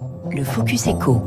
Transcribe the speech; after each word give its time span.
Thank 0.00 0.12
you. 0.12 0.17
Le 0.32 0.44
Focus 0.44 0.86
Echo. 0.86 1.22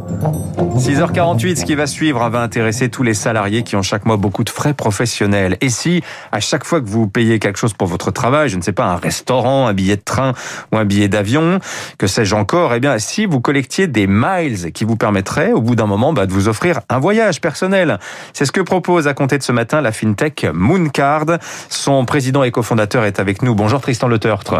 6h48, 0.77 1.57
ce 1.57 1.65
qui 1.65 1.75
va 1.75 1.87
suivre 1.87 2.27
va 2.29 2.41
intéresser 2.41 2.89
tous 2.89 3.03
les 3.03 3.13
salariés 3.13 3.63
qui 3.63 3.75
ont 3.75 3.81
chaque 3.81 4.05
mois 4.05 4.17
beaucoup 4.17 4.43
de 4.43 4.49
frais 4.49 4.73
professionnels. 4.73 5.57
Et 5.61 5.69
si, 5.69 6.01
à 6.31 6.39
chaque 6.39 6.63
fois 6.63 6.81
que 6.81 6.87
vous 6.87 7.07
payez 7.07 7.39
quelque 7.39 7.57
chose 7.57 7.73
pour 7.73 7.87
votre 7.87 8.11
travail, 8.11 8.49
je 8.49 8.57
ne 8.57 8.61
sais 8.61 8.71
pas, 8.71 8.85
un 8.85 8.95
restaurant, 8.95 9.67
un 9.67 9.73
billet 9.73 9.95
de 9.95 10.01
train 10.01 10.33
ou 10.71 10.77
un 10.77 10.85
billet 10.85 11.07
d'avion, 11.07 11.59
que 11.97 12.07
sais-je 12.07 12.35
encore, 12.35 12.73
eh 12.73 12.79
bien, 12.79 12.97
si 12.99 13.25
vous 13.25 13.41
collectiez 13.41 13.87
des 13.87 14.07
miles 14.07 14.71
qui 14.71 14.83
vous 14.83 14.95
permettraient, 14.95 15.51
au 15.51 15.61
bout 15.61 15.75
d'un 15.75 15.87
moment, 15.87 16.13
bah, 16.13 16.25
de 16.25 16.33
vous 16.33 16.47
offrir 16.47 16.81
un 16.89 16.99
voyage 16.99 17.41
personnel. 17.41 17.99
C'est 18.33 18.45
ce 18.45 18.51
que 18.51 18.61
propose 18.61 19.07
à 19.07 19.13
compter 19.13 19.37
de 19.37 19.43
ce 19.43 19.51
matin 19.51 19.81
la 19.81 19.91
FinTech 19.91 20.47
Mooncard. 20.53 21.39
Son 21.69 22.05
président 22.05 22.43
et 22.43 22.51
cofondateur 22.51 23.05
est 23.05 23.19
avec 23.19 23.41
nous. 23.41 23.55
Bonjour 23.55 23.81
Tristan 23.81 24.07
Le 24.07 24.19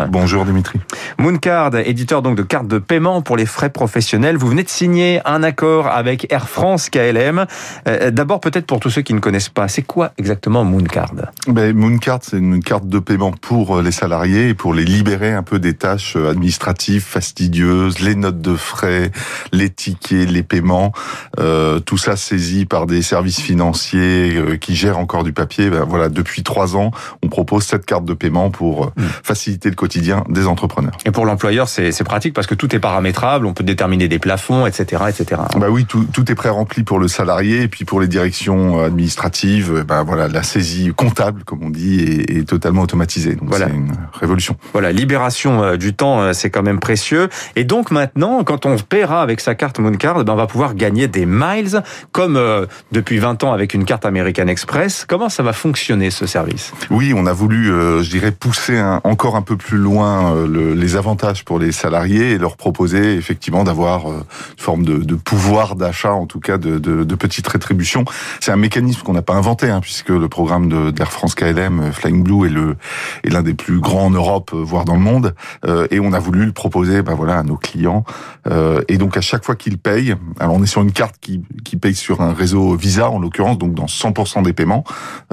Bonjour 0.10 0.46
Dimitri. 0.46 0.80
Mooncard, 1.18 1.76
éditeur 1.76 2.21
donc 2.21 2.36
de 2.36 2.44
cartes 2.44 2.68
de 2.68 2.80
paiement 2.80 3.21
pour 3.21 3.38
les 3.38 3.46
frais 3.46 3.70
professionnels 3.70 4.30
vous 4.38 4.48
venez 4.48 4.63
de 4.63 4.70
signer 4.70 5.21
un 5.25 5.44
accord 5.44 5.88
avec 5.88 6.31
Air 6.31 6.49
France 6.49 6.89
KLM. 6.89 7.45
Euh, 7.88 8.12
d'abord, 8.12 8.39
peut-être 8.39 8.66
pour 8.66 8.80
tous 8.80 8.89
ceux 8.89 9.02
qui 9.02 9.13
ne 9.13 9.20
connaissent 9.20 9.49
pas, 9.49 9.67
c'est 9.67 9.81
quoi 9.81 10.12
exactement 10.17 10.63
Mooncard? 10.63 11.12
Ben, 11.48 11.76
Mooncard, 11.76 12.20
c'est 12.22 12.38
une 12.38 12.63
carte 12.63 12.88
de 12.88 12.99
paiement 12.99 13.31
pour 13.31 13.77
euh, 13.77 13.81
les 13.81 13.91
salariés 13.91 14.49
et 14.49 14.53
pour 14.53 14.73
les 14.73 14.86
libérer 14.86 15.34
un 15.34 15.44
peu 15.44 15.59
des 15.59 15.73
tâches 15.73 16.16
euh, 16.16 16.31
administratives 16.31 17.03
fastidieuses, 17.03 17.99
les 17.99 18.16
notes 18.16 18.41
de 18.41 18.55
frais, 18.55 19.12
les 19.52 19.70
tickets, 19.70 20.30
les 20.30 20.44
paiements, 20.44 20.91
euh, 21.39 21.80
tout 21.80 21.98
ça 21.98 22.16
saisi 22.16 22.66
par 22.66 22.86
des 22.86 23.02
services 23.02 23.41
financiers 23.41 24.58
qui 24.59 24.75
gèrent 24.75 25.00
encore 25.00 25.23
du 25.23 25.34
papier. 25.34 25.70
Ben, 25.70 25.84
voilà, 25.88 26.09
depuis 26.09 26.44
trois 26.44 26.75
ans, 26.75 26.91
on 27.23 27.27
propose 27.27 27.63
cette 27.63 27.86
carte 27.86 28.05
de 28.05 28.13
paiement 28.13 28.52
pour 28.52 28.88
hmm. 28.88 29.03
faciliter 29.23 29.70
le 29.70 29.75
quotidien 29.75 30.23
des 30.30 30.48
entrepreneurs. 30.48 30.98
Et 31.05 31.11
pour 31.11 31.25
l'employeur, 31.25 31.67
c'est 31.67 32.03
pratique 32.03 32.34
parce 32.34 32.48
que 32.48 32.55
tout 32.55 32.75
est 32.75 32.80
paramétrable, 32.80 33.45
on 33.45 33.53
peut 33.53 33.63
déterminer 33.63 34.08
des 34.08 34.20
plafonds, 34.21 34.66
etc., 34.66 35.03
etc. 35.09 35.41
Bah 35.57 35.67
oui, 35.70 35.85
tout, 35.85 36.05
tout 36.13 36.31
est 36.31 36.35
pré-rempli 36.35 36.84
pour 36.84 36.99
le 36.99 37.09
salarié 37.09 37.64
et 37.64 37.67
puis 37.67 37.83
pour 37.83 38.00
les 38.00 38.08
directions 38.08 38.81
administratives, 38.81 39.83
bah 39.86 40.03
voilà, 40.03 40.28
la 40.30 40.44
saisie 40.44 40.94
comptable, 40.95 41.44
comme 41.44 41.63
on 41.63 41.69
dit, 41.69 42.00
est, 42.00 42.38
est 42.38 42.47
totalement 42.47 42.83
automatisée. 42.83 43.36
Donc 43.36 43.50
voilà. 43.50 43.67
c'est 43.67 43.73
une 43.73 43.91
révolution. 44.13 44.55
Voilà, 44.73 44.91
libération 44.91 45.63
euh, 45.63 45.78
du 45.78 45.94
temps, 45.94 46.22
euh, 46.22 46.33
c'est 46.33 46.50
quand 46.50 46.63
même 46.63 46.80
précieux. 46.80 47.30
Et 47.55 47.63
donc 47.63 47.91
maintenant, 47.91 48.44
quand 48.44 48.66
on 48.66 48.78
paiera 48.78 49.22
avec 49.22 49.41
sa 49.41 49.55
carte 49.55 49.80
Mooncard, 49.80 50.23
ben 50.23 50.33
on 50.33 50.35
va 50.35 50.47
pouvoir 50.47 50.75
gagner 50.75 51.08
des 51.08 51.25
miles, 51.25 51.81
comme 52.11 52.38
euh, 52.38 52.66
depuis 52.91 53.17
20 53.17 53.44
ans 53.44 53.53
avec 53.53 53.73
une 53.73 53.85
carte 53.85 54.06
American 54.06 54.47
Express. 54.47 55.06
Comment 55.08 55.30
ça 55.30 55.44
va 55.44 55.53
fonctionner 55.53 56.11
ce 56.11 56.25
service? 56.25 56.72
Oui, 56.89 57.13
on 57.16 57.25
a 57.25 57.33
voulu, 57.33 57.67
je 57.67 58.09
dirais, 58.09 58.31
pousser 58.31 58.78
un, 58.78 59.02
encore 59.03 59.35
un 59.35 59.41
peu 59.41 59.58
plus 59.58 59.78
loin 59.78 60.45
le, 60.45 60.73
les 60.73 60.95
avantages 60.95 61.44
pour 61.44 61.59
les 61.59 61.72
salariés 61.72 62.31
et 62.31 62.38
leur 62.38 62.58
proposer 62.58 63.16
effectivement 63.16 63.63
d'avoir 63.63 64.00
une 64.07 64.23
forme 64.57 64.83
de, 64.83 64.97
de 64.97 65.16
pouvoir 65.16 65.75
d'achat, 65.75 66.13
en 66.13 66.25
tout 66.25 66.39
cas 66.39 66.57
de, 66.57 66.80
de, 66.80 67.03
de 67.03 67.16
petites 67.16 67.47
rétributions. 67.47 68.05
C'est 68.39 68.52
un 68.52 68.57
mécanisme 68.57 69.02
qu'on 69.03 69.13
n'a 69.13 69.21
pas 69.21 69.33
inventé, 69.35 69.69
hein, 69.69 69.81
puisque 69.81 70.09
le 70.09 70.27
programme 70.27 70.91
d'Air 70.91 71.11
France 71.11 71.35
KLM, 71.35 71.80
euh, 71.80 71.91
Flying 71.91 72.23
Blue, 72.23 72.45
est 72.45 72.49
le 72.49 72.75
est 73.23 73.29
l'un 73.29 73.44
des 73.44 73.53
plus 73.53 73.79
grands 73.79 74.05
en 74.05 74.09
Europe, 74.11 74.52
euh, 74.53 74.63
voire 74.63 74.85
dans 74.85 74.95
le 74.95 75.02
monde. 75.02 75.33
Euh, 75.66 75.88
et 75.91 75.99
on 75.99 76.13
a 76.13 76.19
voulu 76.19 76.45
le 76.45 76.52
proposer, 76.52 77.02
ben 77.02 77.13
voilà, 77.13 77.39
à 77.39 77.44
nos 77.44 77.57
clients. 77.57 78.03
Euh, 78.49 78.81
et 78.88 78.97
donc 78.97 79.17
à 79.17 79.22
chaque 79.22 79.45
fois 79.45 79.55
qu'ils 79.55 79.77
payent, 79.77 80.16
alors 80.39 80.55
on 80.55 80.63
est 80.63 80.67
sur 80.67 80.81
une 80.81 80.91
carte 80.91 81.16
qui 81.19 81.41
qui 81.63 81.77
paye 81.77 81.95
sur 81.95 82.22
un 82.22 82.33
réseau 82.33 82.75
Visa 82.75 83.09
en 83.09 83.19
l'occurrence, 83.19 83.57
donc 83.57 83.73
dans 83.73 83.85
100% 83.85 84.44
des 84.44 84.53
paiements, 84.53 84.83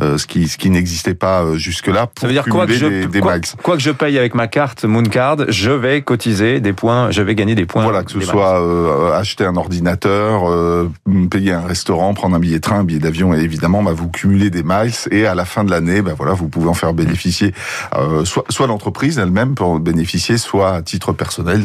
ce 0.01 0.27
qui 0.27 0.49
ce 0.49 0.59
qui 0.59 0.71
n'existait 0.71 1.15
pas 1.15 1.55
jusque-là. 1.55 2.07
Pour 2.07 2.21
Ça 2.21 2.27
veut 2.27 2.33
dire 2.33 2.45
quoi 2.45 2.67
que 2.67 2.73
je 2.73 3.07
des, 3.07 3.21
quoi, 3.21 3.37
quoi, 3.63 3.77
que 3.77 3.83
je 3.83 3.91
paye 3.91 4.19
avec 4.19 4.35
ma 4.35 4.47
carte 4.47 4.85
Mooncard, 4.85 5.37
je 5.49 5.71
vais 5.71 6.03
cotiser 6.03 6.61
des 6.61 6.73
points, 6.73 7.11
je 7.11 7.23
vais 7.23 7.35
gagner 7.35 7.55
des 7.55 7.67
points. 7.67 7.83
Voilà, 7.83 8.03
que 8.03 8.13
ce 8.13 8.21
soit 8.21 8.58
euh, 8.61 9.13
acheter 9.13 9.45
un 9.45 9.57
ordinateur, 9.57 10.49
euh, 10.51 10.91
payer 11.31 11.53
un 11.53 11.67
restaurant, 11.67 12.15
prendre 12.15 12.37
un 12.37 12.39
billet 12.39 12.57
de 12.57 12.61
train, 12.61 12.81
un 12.81 12.85
billet 12.85 12.99
d'avion, 12.99 13.35
et 13.35 13.39
évidemment, 13.39 13.83
bah, 13.83 13.93
vous 13.93 14.09
cumulez 14.09 14.51
des 14.51 14.63
miles 14.63 14.93
et 15.11 15.27
à 15.27 15.35
la 15.35 15.45
fin 15.45 15.65
de 15.65 15.71
l'année, 15.71 16.03
bah, 16.03 16.13
voilà, 16.17 16.33
vous 16.33 16.49
pouvez 16.49 16.69
en 16.69 16.75
faire 16.75 16.95
bénéficier 16.95 17.53
euh, 17.97 18.25
soit, 18.25 18.45
soit 18.49 18.67
l'entreprise 18.67 19.19
elle-même 19.19 19.55
pour 19.55 19.79
bénéficier, 19.81 20.39
soit 20.39 20.75
à 20.75 20.83
titre 20.83 21.13
personnel. 21.13 21.65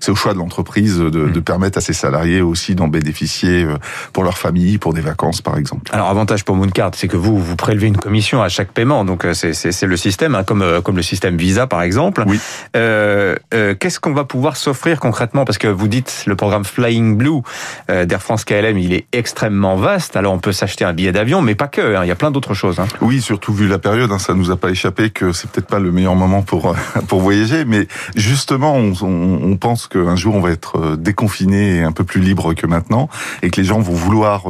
C'est 0.00 0.12
au 0.12 0.14
choix 0.14 0.34
de 0.34 0.38
l'entreprise 0.38 0.98
de, 0.98 1.08
de, 1.10 1.40
permettre 1.40 1.78
à 1.78 1.80
ses 1.80 1.92
salariés 1.92 2.40
aussi 2.40 2.74
d'en 2.74 2.88
bénéficier 2.88 3.66
pour 4.12 4.24
leur 4.24 4.38
famille, 4.38 4.78
pour 4.78 4.94
des 4.94 5.00
vacances, 5.00 5.42
par 5.42 5.58
exemple. 5.58 5.90
Alors, 5.92 6.08
avantage 6.08 6.44
pour 6.44 6.56
Mooncard, 6.56 6.92
c'est 6.94 7.08
que 7.08 7.16
vous, 7.16 7.38
vous 7.38 7.56
prélevez 7.56 7.86
une 7.86 7.96
commission 7.96 8.42
à 8.42 8.48
chaque 8.48 8.72
paiement, 8.72 9.04
donc 9.04 9.26
c'est 9.32 9.86
le 9.86 9.96
système, 9.96 10.34
hein, 10.34 10.44
comme, 10.44 10.64
comme 10.82 10.96
le 10.96 11.02
système 11.02 11.36
Visa, 11.36 11.66
par 11.66 11.82
exemple. 11.82 12.24
Oui. 12.26 12.40
Qu'est-ce 12.72 14.00
qu'on 14.00 14.14
va 14.14 14.24
pouvoir 14.24 14.56
s'offrir 14.56 15.00
concrètement? 15.00 15.44
Parce 15.44 15.58
que 15.58 15.68
vous 15.68 15.88
dites 15.88 16.24
le 16.26 16.33
programme 16.36 16.64
Flying 16.64 17.16
Blue 17.16 17.42
euh, 17.90 18.04
d'Air 18.04 18.22
France 18.22 18.44
KLM, 18.44 18.78
il 18.78 18.92
est 18.92 19.06
extrêmement 19.12 19.76
vaste. 19.76 20.16
Alors 20.16 20.32
on 20.32 20.38
peut 20.38 20.52
s'acheter 20.52 20.84
un 20.84 20.92
billet 20.92 21.12
d'avion, 21.12 21.42
mais 21.42 21.54
pas 21.54 21.68
que. 21.68 21.96
Hein. 21.96 22.04
Il 22.04 22.08
y 22.08 22.12
a 22.12 22.16
plein 22.16 22.30
d'autres 22.30 22.54
choses. 22.54 22.80
Hein. 22.80 22.86
Oui, 23.00 23.20
surtout 23.20 23.52
vu 23.52 23.68
la 23.68 23.78
période, 23.78 24.10
hein, 24.12 24.18
ça 24.18 24.34
nous 24.34 24.50
a 24.50 24.56
pas 24.56 24.70
échappé 24.70 25.10
que 25.10 25.32
c'est 25.32 25.50
peut-être 25.50 25.66
pas 25.66 25.78
le 25.78 25.92
meilleur 25.92 26.14
moment 26.14 26.42
pour 26.42 26.70
euh, 26.70 26.74
pour 27.08 27.20
voyager. 27.20 27.64
Mais 27.64 27.86
justement, 28.16 28.74
on, 28.74 28.92
on 29.02 29.56
pense 29.56 29.86
qu'un 29.86 30.16
jour 30.16 30.34
on 30.34 30.40
va 30.40 30.50
être 30.50 30.78
euh, 30.78 30.96
déconfiné 30.96 31.76
et 31.76 31.82
un 31.82 31.92
peu 31.92 32.04
plus 32.04 32.20
libre 32.20 32.54
que 32.54 32.66
maintenant, 32.66 33.08
et 33.42 33.50
que 33.50 33.60
les 33.60 33.66
gens 33.66 33.80
vont 33.80 33.92
vouloir 33.92 34.44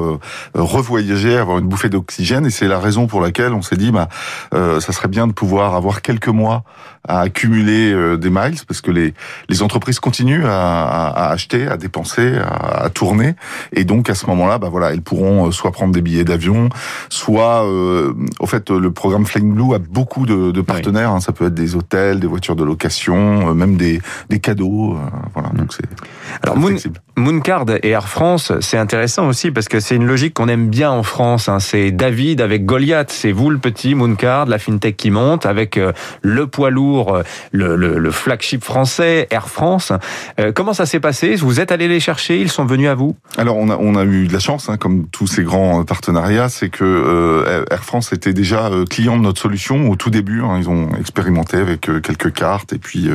revoyager, 0.55 1.37
avoir 1.37 1.59
une 1.59 1.67
bouffée 1.67 1.89
d'oxygène. 1.89 2.47
Et 2.47 2.50
c'est 2.50 2.69
la 2.69 2.78
raison 2.78 3.06
pour 3.06 3.21
laquelle 3.21 3.53
on 3.53 3.62
s'est 3.62 3.77
dit, 3.77 3.91
bah, 3.91 4.09
ça 4.53 4.93
serait 4.93 5.09
bien 5.09 5.27
de 5.27 5.33
pouvoir 5.33 5.75
avoir 5.75 6.03
quelques 6.03 6.28
mois 6.28 6.65
à 7.06 7.21
accumuler 7.21 8.17
des 8.17 8.31
miles, 8.31 8.56
parce 8.67 8.81
que 8.81 8.91
les 8.91 9.15
les 9.49 9.62
entreprises 9.62 10.00
continuent 10.00 10.47
à, 10.47 11.09
à 11.09 11.31
acheter, 11.31 11.67
à 11.67 11.74
dépenser, 11.77 12.37
à, 12.39 12.85
à, 12.85 12.91
tourner, 12.91 13.35
et 13.73 13.85
donc 13.85 14.11
à 14.11 14.15
ce 14.15 14.27
moment-là, 14.27 14.59
bah 14.59 14.69
voilà, 14.71 14.93
elles 14.93 15.03
pourront 15.03 15.47
euh, 15.47 15.51
soit 15.51 15.73
prendre 15.73 15.93
des 15.93 16.03
billets 16.03 16.25
d'avion, 16.25 16.69
soit, 17.09 17.65
euh, 17.65 18.12
au 18.41 18.47
fait, 18.47 18.71
le 18.71 18.91
programme 18.91 19.27
Flying 19.27 19.55
Blue 19.55 19.75
a 19.75 19.79
beaucoup 19.79 20.27
de, 20.27 20.51
de 20.51 20.61
partenaires. 20.61 21.11
Hein, 21.11 21.21
ça 21.21 21.33
peut 21.33 21.47
être 21.47 21.55
des 21.55 21.77
hôtels, 21.77 22.21
des 22.21 22.27
voitures 22.27 22.57
de 22.57 22.65
location, 22.65 23.51
euh, 23.51 23.55
même 23.55 23.77
des, 23.77 24.01
des 24.29 24.41
cadeaux. 24.41 24.95
Euh, 24.95 24.99
voilà, 25.33 25.51
mm. 25.51 25.57
donc 25.57 25.73
c'est. 25.73 25.85
Alors 26.43 26.57
Moon, 26.57 26.77
Mooncard 27.17 27.67
et 27.83 27.91
Air 27.91 28.09
France, 28.09 28.53
c'est 28.61 28.79
intéressant 28.79 29.29
aussi 29.29 29.51
parce 29.51 29.69
que 29.69 29.81
c'est 29.81 29.97
une 29.97 30.06
logique 30.06 30.35
qu'on 30.35 30.49
aime 30.49 30.69
bien 30.69 30.91
en 30.91 31.03
France. 31.03 31.49
Hein. 31.49 31.61
C'est 31.61 31.91
David 31.91 32.41
avec 32.41 32.65
Goliath, 32.65 33.11
c'est 33.11 33.33
vous 33.33 33.51
le 33.51 33.59
petit 33.59 33.95
Mooncard, 33.95 34.47
la 34.47 34.59
fintech 34.59 34.97
qui 34.97 35.11
monte 35.11 35.47
avec 35.47 35.79
le 36.23 36.47
poids 36.47 36.71
lourd, 36.71 37.23
le, 37.53 37.77
le, 37.77 37.99
le 37.99 38.11
flagship 38.11 38.65
français, 38.65 39.29
Air 39.31 39.49
France. 39.49 39.93
comment 40.55 40.73
ça 40.73 40.87
s'est 40.87 41.01
passé? 41.01 41.37
Vous 41.37 41.61
êtes 41.61 41.63
allé 41.72 41.88
les 41.88 42.00
chercher 42.00 42.41
Ils 42.41 42.50
sont 42.50 42.64
venus 42.64 42.88
à 42.88 42.94
vous? 42.94 43.16
Alors 43.36 43.56
on 43.56 43.70
a, 43.70 43.76
on 43.76 43.97
a 43.97 44.04
eu 44.04 44.28
de 44.28 44.32
la 44.32 44.38
chance, 44.38 44.69
hein, 44.69 44.76
comme 44.76 45.06
tous 45.08 45.26
ces 45.26 45.42
grands 45.42 45.80
euh, 45.80 45.84
partenariats, 45.84 46.48
c'est 46.48 46.69
que 46.69 46.84
euh, 46.84 47.64
Air 47.70 47.84
France 47.84 48.12
était 48.12 48.32
déjà 48.32 48.66
euh, 48.66 48.84
client 48.84 49.16
de 49.16 49.22
notre 49.22 49.41
solution 49.41 49.91
au 49.91 49.97
tout 49.97 50.10
début. 50.10 50.42
Hein, 50.42 50.58
ils 50.58 50.69
ont 50.69 50.91
expérimenté 50.98 51.56
avec 51.56 51.80
quelques 51.80 52.32
cartes 52.32 52.72
et 52.72 52.78
puis 52.78 53.08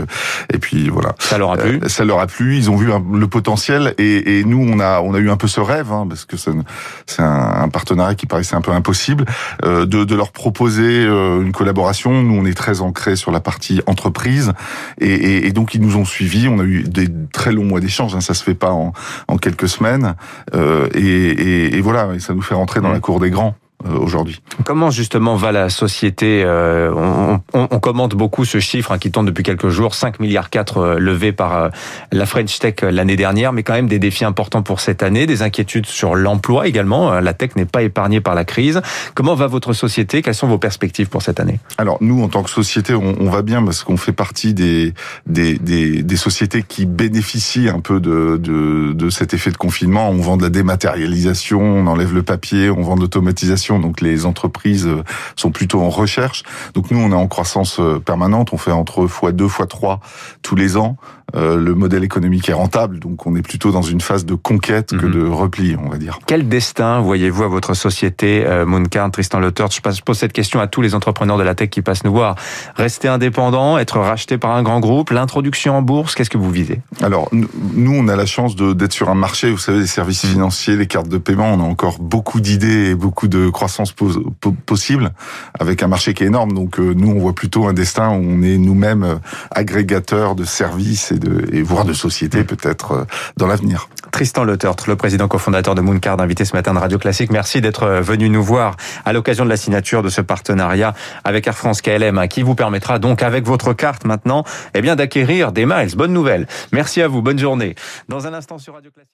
et 0.53 0.57
puis 0.57 0.89
voilà. 0.89 1.15
Ça 1.19 1.37
leur 1.37 1.51
a 1.51 1.57
plu? 1.57 1.79
ça 1.87 2.05
leur 2.05 2.19
a 2.19 2.27
plu. 2.27 2.57
Ils 2.57 2.69
ont 2.69 2.75
vu 2.75 2.89
le 3.13 3.27
potentiel 3.27 3.93
et, 3.97 4.39
et, 4.39 4.43
nous 4.43 4.65
on 4.69 4.79
a 4.79 5.01
on 5.01 5.13
a 5.13 5.19
eu 5.19 5.29
un 5.29 5.37
peu 5.37 5.47
ce 5.47 5.59
rêve 5.59 5.91
hein, 5.91 6.05
parce 6.07 6.25
que 6.25 6.37
c'est 6.37 7.21
un, 7.21 7.61
un, 7.63 7.69
partenariat 7.69 8.15
qui 8.15 8.25
paraissait 8.25 8.55
un 8.55 8.61
peu 8.61 8.71
impossible 8.71 9.25
de, 9.63 9.85
de 9.85 10.15
leur 10.15 10.31
proposer 10.31 11.03
une 11.05 11.51
collaboration. 11.51 12.21
Nous 12.21 12.35
on 12.35 12.45
est 12.45 12.57
très 12.57 12.81
ancré 12.81 13.15
sur 13.15 13.31
la 13.31 13.39
partie 13.39 13.81
entreprise 13.85 14.53
et, 14.99 15.07
et, 15.07 15.47
et 15.47 15.51
donc 15.51 15.73
ils 15.73 15.81
nous 15.81 15.97
ont 15.97 16.05
suivis. 16.05 16.47
On 16.47 16.59
a 16.59 16.63
eu 16.63 16.83
des 16.83 17.07
très 17.31 17.51
longs 17.51 17.65
mois 17.65 17.79
d'échange. 17.79 18.15
Hein, 18.15 18.21
ça 18.21 18.33
se 18.39 18.43
fait 18.43 18.55
pas 18.55 18.71
en, 18.71 18.93
en 19.27 19.37
quelques 19.37 19.69
semaines. 19.69 20.15
Euh, 20.55 20.87
et, 20.93 21.77
et, 21.77 21.81
voilà, 21.81 22.13
et 22.15 22.19
ça 22.19 22.33
nous 22.33 22.41
fait 22.41 22.55
rentrer 22.55 22.81
dans 22.81 22.91
la 22.91 22.99
cour 22.99 23.19
des 23.19 23.29
grands. 23.29 23.55
Euh, 23.85 23.97
aujourd'hui. 23.97 24.41
Comment 24.65 24.91
justement 24.91 25.37
va 25.37 25.53
la 25.53 25.69
société 25.69 26.43
euh, 26.43 26.91
on, 26.93 27.39
on, 27.53 27.67
on, 27.71 27.79
commente 27.79 28.13
beaucoup 28.13 28.43
ce 28.43 28.59
chiffre 28.59 28.91
hein, 28.91 28.97
qui 28.97 29.09
tourne 29.09 29.25
depuis 29.25 29.41
quelques 29.41 29.69
jours, 29.69 29.95
5 29.95 30.19
milliards 30.19 30.49
4 30.49 30.77
euh, 30.77 30.99
levés 30.99 31.31
par 31.31 31.69
la 32.11 32.25
French 32.25 32.59
Tech 32.59 32.81
l'année 32.81 33.15
dernière, 33.15 33.53
mais 33.53 33.63
quand 33.63 33.71
même 33.71 33.87
des 33.87 33.97
défis 33.97 34.25
importants 34.25 34.63
pour 34.63 34.81
cette 34.81 35.01
année, 35.01 35.25
des 35.25 35.43
inquiétudes 35.43 35.85
sur 35.85 36.15
l'emploi 36.15 36.67
également. 36.67 37.21
La 37.21 37.33
tech 37.33 37.55
n'est 37.55 37.65
pas 37.65 37.81
épargnée 37.81 38.19
par 38.19 38.35
la 38.35 38.43
crise. 38.43 38.81
Comment 39.13 39.33
va 39.33 39.47
votre 39.47 39.71
société? 39.71 40.21
Quelles 40.21 40.35
sont 40.35 40.47
vos 40.47 40.57
perspectives 40.57 41.07
pour 41.07 41.21
cette 41.21 41.39
année? 41.39 41.59
Alors 41.77 41.99
nous, 42.01 42.21
en 42.21 42.27
tant 42.27 42.43
que 42.43 42.49
société, 42.49 42.93
on, 42.93 43.15
on 43.21 43.29
va 43.29 43.43
bien 43.43 43.63
parce 43.63 43.85
qu'on 43.85 43.95
fait 43.95 44.11
partie 44.11 44.53
des, 44.53 44.93
des, 45.25 45.57
des, 45.57 46.03
des, 46.03 46.17
sociétés 46.17 46.63
qui 46.67 46.85
bénéficient 46.85 47.69
un 47.69 47.79
peu 47.79 48.01
de, 48.01 48.35
de, 48.35 48.91
de 48.91 49.09
cet 49.09 49.33
effet 49.33 49.51
de 49.51 49.57
confinement. 49.57 50.09
On 50.09 50.17
vend 50.17 50.35
de 50.35 50.43
la 50.43 50.49
dématérialisation, 50.49 51.61
on 51.61 51.87
enlève 51.87 52.13
le 52.13 52.23
papier, 52.23 52.69
on 52.69 52.81
vend 52.81 52.95
de 52.97 53.01
l'automatisation 53.01 53.68
donc 53.77 54.01
les 54.01 54.25
entreprises 54.25 54.87
euh, 54.87 55.03
sont 55.35 55.51
plutôt 55.51 55.81
en 55.81 55.89
recherche. 55.89 56.43
Donc 56.73 56.89
nous, 56.89 56.97
on 56.97 57.11
est 57.11 57.15
en 57.15 57.27
croissance 57.27 57.79
euh, 57.79 57.99
permanente, 57.99 58.51
on 58.53 58.57
fait 58.57 58.71
entre 58.71 59.05
x2, 59.05 59.47
x3 59.47 59.99
tous 60.41 60.55
les 60.55 60.75
ans. 60.77 60.97
Euh, 61.35 61.57
le 61.57 61.75
modèle 61.75 62.03
économique 62.03 62.49
est 62.49 62.53
rentable, 62.53 62.97
donc 62.97 63.27
on 63.27 63.35
est 63.35 63.43
plutôt 63.43 63.71
dans 63.71 63.83
une 63.83 64.01
phase 64.01 64.25
de 64.25 64.33
conquête 64.33 64.97
que 64.97 65.05
Mhm. 65.05 65.11
de 65.11 65.27
repli, 65.27 65.75
on 65.79 65.87
va 65.87 65.97
dire. 65.97 66.17
Quel 66.25 66.49
destin 66.49 67.01
voyez-vous 67.01 67.43
à 67.43 67.47
votre 67.47 67.75
société, 67.75 68.43
euh, 68.47 68.65
Mooncard, 68.65 69.11
Tristan 69.11 69.39
Leutert 69.39 69.67
Je 69.69 70.01
pose 70.01 70.17
cette 70.17 70.33
question 70.33 70.59
à 70.59 70.65
tous 70.65 70.81
les 70.81 70.95
entrepreneurs 70.95 71.37
de 71.37 71.43
la 71.43 71.53
tech 71.53 71.69
qui 71.69 71.83
passent 71.83 72.03
nous 72.03 72.11
voir. 72.11 72.33
Rester 72.75 73.09
indépendant, 73.09 73.77
être 73.77 73.99
racheté 73.99 74.39
par 74.39 74.51
un 74.55 74.63
grand 74.63 74.79
groupe, 74.79 75.11
l'introduction 75.11 75.77
en 75.77 75.83
bourse, 75.83 76.15
qu'est-ce 76.15 76.31
que 76.31 76.39
vous 76.39 76.49
visez? 76.49 76.81
Alors, 77.03 77.29
nous- 77.31 77.47
on 77.95 78.07
a 78.07 78.15
la 78.15 78.25
chance 78.25 78.55
d'être 78.55 78.93
sur 78.93 79.09
un 79.09 79.15
marché, 79.15 79.51
vous 79.51 79.57
savez, 79.59 79.81
les 79.81 79.87
services 79.87 80.25
financiers, 80.25 80.75
les 80.77 80.87
cartes 80.87 81.09
de 81.09 81.19
paiement, 81.19 81.53
on 81.53 81.59
a 81.59 81.63
encore 81.67 81.99
beaucoup 81.99 82.39
d'idées 82.41 82.89
et 82.91 82.95
beaucoup 82.95 83.27
de 83.27 83.49
croissance 83.59 83.91
pos- 83.91 84.23
po- 84.39 84.55
possible, 84.65 85.11
avec 85.59 85.83
un 85.83 85.87
marché 85.89 86.13
qui 86.13 86.23
est 86.23 86.27
énorme. 86.27 86.53
Donc, 86.53 86.79
euh, 86.79 86.93
nous, 86.95 87.09
on 87.11 87.19
voit 87.19 87.33
plutôt 87.35 87.67
un 87.67 87.73
destin 87.73 88.07
où 88.11 88.21
on 88.23 88.41
est 88.41 88.57
nous-mêmes 88.57 89.03
euh, 89.03 89.15
agrégateurs 89.51 90.33
de 90.35 90.45
services 90.45 91.11
et, 91.11 91.19
de, 91.19 91.53
et 91.53 91.61
voire 91.61 91.83
de 91.83 91.91
sociétés, 91.91 92.45
peut-être, 92.45 92.91
euh, 92.93 93.03
dans 93.35 93.47
l'avenir. 93.47 93.89
Tristan 94.11 94.45
Leutert, 94.45 94.75
le 94.87 94.95
président 94.95 95.27
cofondateur 95.27 95.75
de 95.75 95.81
Mooncard, 95.81 96.21
invité 96.21 96.45
ce 96.45 96.55
matin 96.55 96.73
de 96.73 96.79
Radio 96.79 96.97
Classique. 96.97 97.31
Merci 97.31 97.59
d'être 97.59 97.85
venu 98.01 98.29
nous 98.29 98.41
voir 98.43 98.77
à 99.03 99.11
l'occasion 99.11 99.43
de 99.43 99.49
la 99.49 99.57
signature 99.57 100.01
de 100.03 100.09
ce 100.09 100.21
partenariat 100.21 100.93
avec 101.25 101.45
Air 101.45 101.57
France 101.57 101.81
KLM, 101.81 102.17
hein, 102.17 102.27
qui 102.27 102.41
vous 102.41 102.55
permettra 102.55 102.97
donc, 102.97 103.21
avec 103.21 103.45
votre 103.45 103.73
carte 103.73 104.05
maintenant, 104.05 104.45
eh 104.73 104.81
bien, 104.81 104.95
d'acquérir 104.95 105.51
des 105.51 105.65
miles. 105.65 105.95
Bonne 105.97 106.13
nouvelle. 106.13 106.47
Merci 106.71 107.01
à 107.01 107.07
vous. 107.09 107.21
Bonne 107.21 107.39
journée. 107.39 107.75
Dans 108.07 108.25
un 108.25 108.33
instant 108.33 108.57
sur 108.57 108.73
Radio 108.75 108.89
Classique. 108.91 109.11